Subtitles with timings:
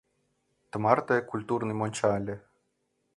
[0.71, 2.35] Тымарте культурный монча ыле.